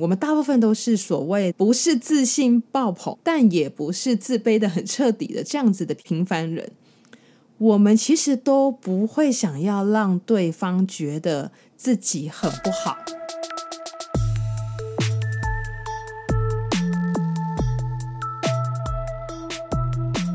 [0.00, 6.72] 我们大部分都是所谓不是自信爆棚，但也不是自卑的很彻底的这样子的平凡人。
[7.58, 12.96] 我们其实都不会想要让对方觉得自己很不好。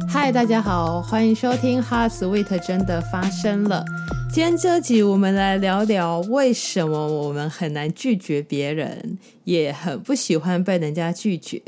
[0.08, 3.84] 嗨，大家好，欢迎收听《Heart Sweet》真的发生了。
[4.32, 11.62] 今天这集我们来聊聊为什么我们很难拒绝别人，也很不喜欢被人家拒绝。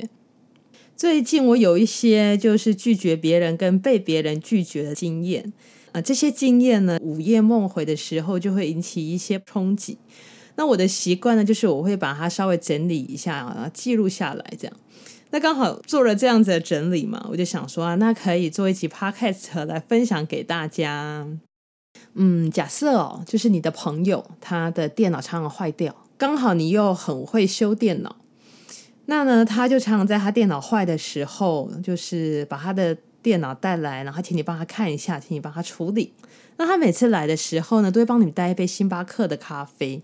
[0.95, 5.52] 最近我有一些就是拒绝别人跟被别人拒绝的经验
[5.91, 9.98] 啊，这些经验呢，午夜梦回的时候就会引起一些冲击。
[10.55, 14.78] 那我的习惯呢，就是我会把它稍微整理一下啊，记录下来这样。
[15.31, 21.28] 那刚好做了这样子的整理嘛，我就想说啊，那可以做一集 podcast 来分享给大家。
[22.14, 28.18] 嗯，假设哦，就是你的朋友他的电脑常常坏掉，刚好你又很会修电脑，
[29.06, 36.12] 那呢，他就常常在他电脑坏的时候，就是把他的电脑带来，然后请你帮他看一下，请你帮他处理。
[36.58, 40.02] 那他每次来的时候呢，都会帮你带一杯星巴克的咖啡，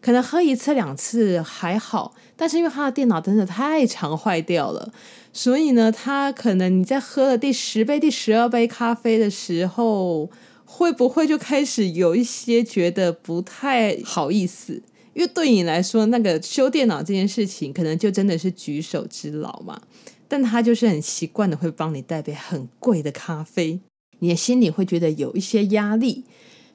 [0.00, 4.92] 可能喝一次两次还好，但是因为他的电脑真的太常坏掉了，
[5.32, 10.30] 所以呢，他可能你在喝了第十杯、第十二杯咖啡的时候。
[10.66, 14.82] 会不会就开始有一些觉得不太好意思？
[15.14, 19.80] 因为对你来说，那个修电脑这件事情，可能就真的是举手之劳嘛。
[20.28, 23.80] 但他就是很习惯的会帮你带杯很贵的咖啡，
[24.18, 26.24] 你的心里会觉得有一些压力，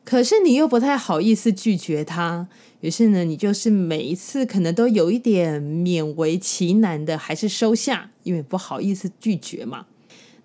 [0.05, 2.47] 可是你又不太好意思拒绝他。
[2.79, 9.85] 于是呢，你就是每一次可能都有一点勉为其难的还是收下，因为不好意思拒绝嘛。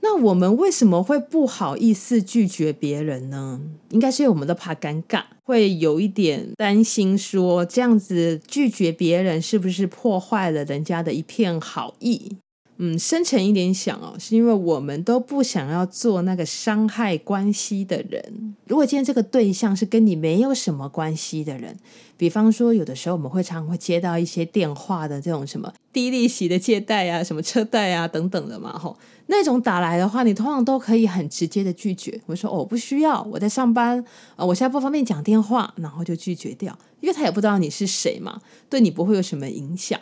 [0.08, 3.60] 那我们为什么会不好意思拒绝别人呢？
[3.90, 12.36] 应该是因为我们都怕尴尬，会有一点担心，说这样子拒绝别人是不是破坏了人家的一片好意？
[12.78, 18.54] 嗯，深沉一点想哦，是因为我们都不想要做那个伤害关系的人。
[18.68, 21.74] 如果今天这个对象是跟你没有什么关系的人，
[22.16, 28.94] 比方说有的时候我们会常常会接到一些电话的这种什么低利息的借贷啊、什么车贷啊等等的嘛，吼，
[29.28, 32.20] 那种打来的话，你通常都可以很直接的拒绝。
[32.26, 34.04] 我说哦，我不需要，我在上班
[34.36, 40.00] 啊，我现在不方便讲电话，然后就拒绝掉，因为他也不知道你是谁嘛，对你不会有什么影响。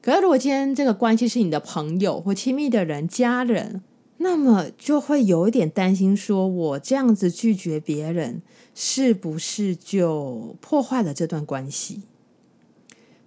[0.00, 3.82] 可是，如果今天这个关系是你的朋友或亲密的人、家人，
[4.18, 8.40] 那么就会有一点担心，说我这样子拒绝别人，
[8.74, 12.02] 是不是就破坏了这段关系？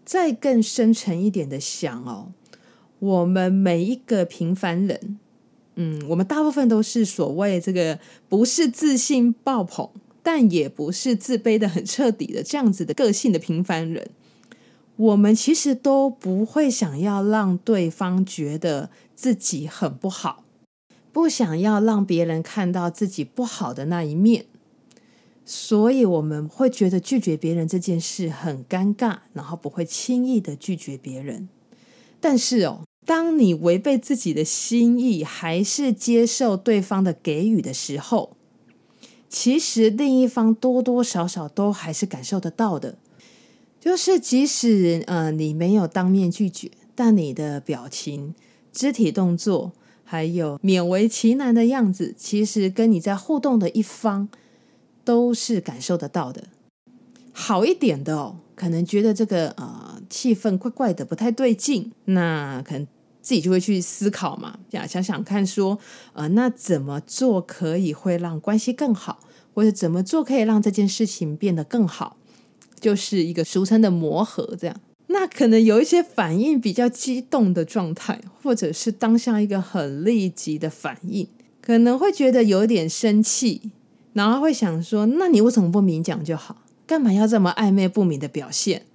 [0.03, 2.31] 再更深沉一点的想哦，
[2.99, 5.17] 我们每一个平凡人，
[5.75, 9.89] 嗯，我们大部分都是所谓这个不是自信爆棚，
[10.21, 14.11] 但也不是自卑的很彻底的这样子的个性的平凡人。
[14.97, 20.43] 我们其实都不会想要让对方觉得自己很不好，
[21.13, 24.45] 不想要让别人看到自己不好的那一面，
[25.45, 31.47] 所以我们会觉得拒绝别人这件事很尴尬，然后不会轻易的拒绝别人。
[32.19, 38.37] 但是哦，当你违背自己的心意，还是接受对方的给予的时候，
[39.27, 42.99] 其实另一方多多少少都还是感受得到的。
[43.79, 48.35] 就是即使呃你没有当面拒绝，但你的表情、
[48.71, 49.71] 肢体动作，
[50.03, 54.29] 还有勉为其难的样子，其实跟你在互动的一方
[55.03, 56.43] 都是感受得到的。
[57.31, 62.87] 好一点的哦，可能觉得这个呃气氛怪怪的，不太对劲，那可能
[63.29, 65.77] 自己就会去思考嘛，想想想看说，
[66.13, 69.19] 呃那怎么做可以会让关系更好，
[69.53, 72.17] 或者怎么做可以让这件事情变得更好？
[72.79, 74.75] 就是一个俗称的磨合，这样，
[75.05, 81.27] 那可能有一些反应比较激动的状态，或者是当下一个很立即的反应，
[81.61, 83.69] 可能会觉得有点生气，
[84.13, 86.63] 然后会想说：那你为什么不明讲就好？
[86.87, 88.87] 干嘛要这么暧昧不明的表现？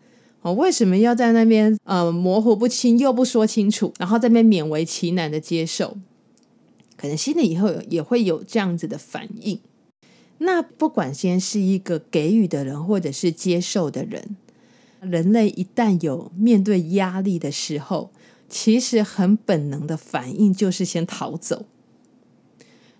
[0.44, 5.96] 哦，为什么要在那边呃模糊不清又不说清楚，然后在那边勉为其难的接受？
[6.98, 9.58] 可能心里以后也会有这样子的反应。
[10.38, 14.36] 那不管先是一个给予的人，或者是接受的人，
[15.00, 18.10] 人类一旦有面对压力的时候，
[18.50, 21.64] 其实很本能的反应就是先逃走。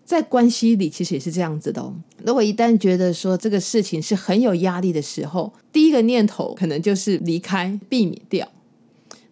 [0.05, 1.95] 在关系里，其实也是这样子的哦。
[2.25, 8.49] 如果一旦觉得说这个事情是很有压力的时候，第一个念头可能就是离开，避免掉。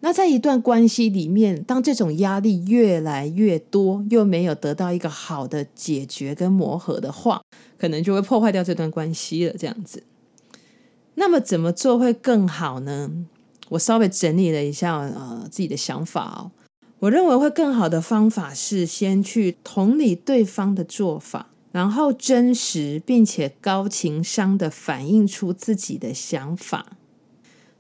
[0.00, 7.40] 那在一段关系里面，当这种压力越来越多，又没有得到一个好的解决跟磨合的话，
[7.78, 9.54] 可能就会破坏掉这段关系了。
[9.56, 10.02] 这样子，
[11.14, 13.12] 那么怎么做会更好呢？
[13.68, 16.50] 我稍微整理了一下呃自己的想法哦。
[17.02, 26.96] 我认为会更好的方法是先去同理对方的做法，然后真实并且高情商的反映出自己的想法。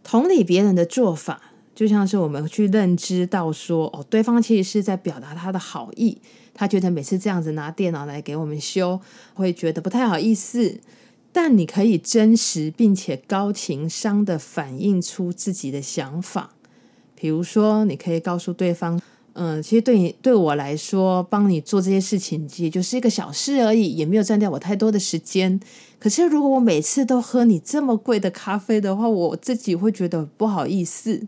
[0.02, 6.18] 同理别人的做法，就像是我们去认知到说，哦，对方其实是在表达他的好意，
[6.52, 9.00] 他觉得每次这样子拿电脑来给我们修，
[9.34, 10.80] 会觉得不太好意思。
[11.30, 16.54] 但你可以真实并且高情商的反映出自己的想法，
[17.14, 19.00] 比如说，你可以告诉对方，
[19.34, 25.58] 嗯、其实对你对我来说，帮你做这些事情，也就是一个小事而已，也没有占掉我太多的时间。
[25.98, 31.26] 可是，如果我每次都喝你这么贵的咖啡的话，我自己会觉得不好意思。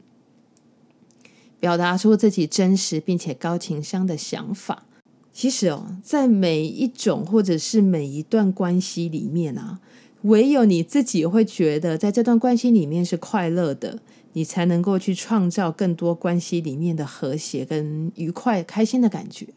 [1.61, 4.85] 表达出自己真实并且高情商的想法。
[5.33, 9.81] 其实哦，在每一种或者是每一段关系里面啊，
[10.23, 14.01] 唯有你自己会觉得在这段关系里面是快乐的，
[14.35, 19.49] 你才能够去创造更多关系里面的和谐跟愉快、开心的感觉。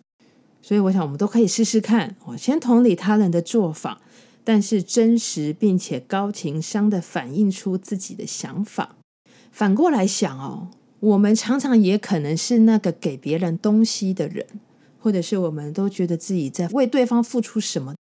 [0.61, 2.15] 所以，我想我们都可以试试看。
[2.25, 4.01] 我先同理他人的做法，
[4.43, 8.95] 但是真实并且高情商的反映出自己的想法。
[9.51, 10.69] 反过来想哦，
[11.01, 14.45] 我们常常也可能是那个给别人东西的人。
[14.99, 17.95] 或者是我们都觉得自己在为对方付出什么，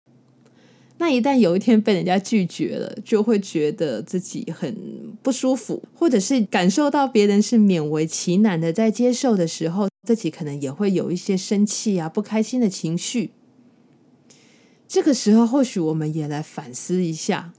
[0.99, 4.75] 那一旦有一天被人家拒绝了，就会觉得自己很
[5.26, 13.32] 不舒服，或者是感受到别人是勉为其难的在接受的时候，自己可能也会有一些生气啊、不开心的情绪。
[14.87, 17.52] 这个时候，或许我们也来反思一下，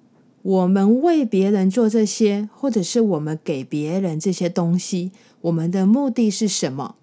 [0.43, 5.11] 我们为别人做这些，或者是我们给别人这些东西，
[5.41, 6.95] 我们的目的是什么？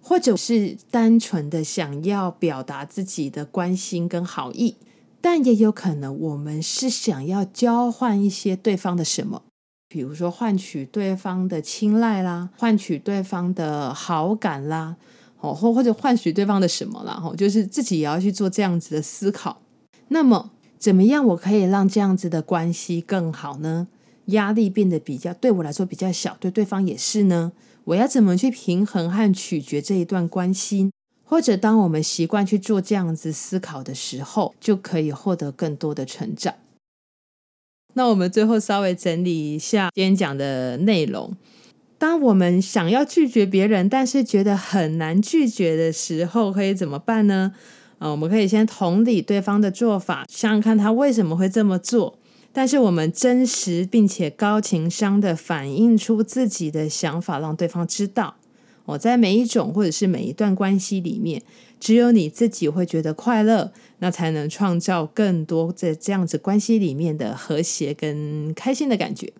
[0.00, 4.74] 或者是单纯的想要表达自己的关心跟好意，
[5.20, 9.44] 但也有可能我们是想要交换一些对方的什么，
[9.92, 14.96] 比如说换取对方的青睐啦，换取对方的好感啦，
[15.38, 19.60] 哦，或或者换取对方的什么啦，吼，就是自己也要去做这样子的思考。
[20.08, 23.88] 那么，怎么样我可以让这样子的关系更好呢？
[24.26, 27.52] 压力变得比较对我来说比较小，对对方也是呢？
[27.84, 30.90] 我要怎么去平衡和取决这一段关系？
[31.22, 36.54] 或者，当我们习惯去做这样子思考的时候，就可以获得更多的成长。
[37.94, 41.36] 那我们最后稍微整理一下今天讲的内容。
[41.98, 47.52] 当我们想要拒绝别人，但是觉得很难拒绝的时候，可以怎么办呢？
[47.98, 52.18] 啊，我们可以先同理对方的做法，想想看他为什么会这么做。
[52.52, 58.34] 但是我们真实并且高情商的反映出自己的想法，让对方知道，
[58.92, 61.42] 我在每一种或者是每一段关系里面，
[61.80, 69.32] 只有你自己会觉得快乐，那才能创造更多在这样子关系里面的和谐跟开心的感觉。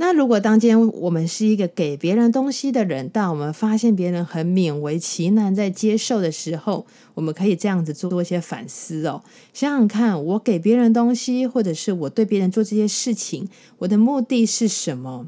[0.00, 9.24] 那如果当今天我们是一个给别人东西的人，但我们发现别人很勉为其难在接受的时候，我们可以这样子做多一些反思哦。
[9.52, 15.26] 想想看，我给别人东西，或者是我对别人做这些事情，我的目的是什么？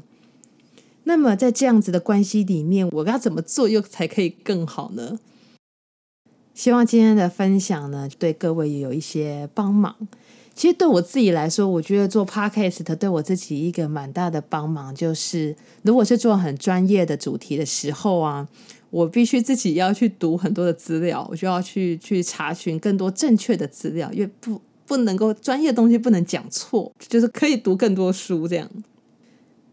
[1.11, 5.19] 那么在这样子的关系里面，我要怎么做又才可以更好呢？
[6.53, 9.93] 希望今天的分享呢，对各位也有一些帮忙。
[10.55, 18.47] 其实对我自己来说，我觉得做 podcast 对我自己一个蛮大的帮忙，就是如果是做很专业的主题的时候啊，
[18.89, 28.71] 我必须自己要去读很多的资料，我就要去去查询更多正确的资料，因为不不能够专业的东西不能讲错，就是可以读更多书这样。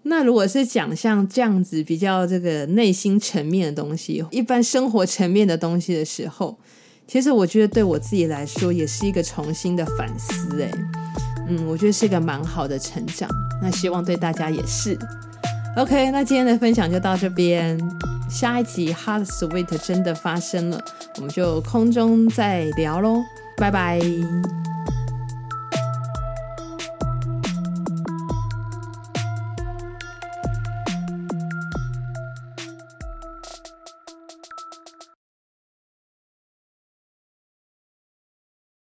[0.08, 6.58] 那如果是讲像这样子比较这个内心层面的东西，一般生活层面的东西的时候。
[7.06, 10.70] 其实我觉得对我自己来说也是一个重新的反思，哎，
[11.48, 13.26] 嗯，我觉得是一个蛮好的成长。
[13.62, 14.94] 那希望对大家也是。
[15.78, 17.80] OK，那今天的分享就到这边，
[18.28, 20.84] 下一集 Hot Sweet 真的发生了，
[21.16, 23.22] 我们就空中再聊喽，
[23.56, 23.98] 拜拜。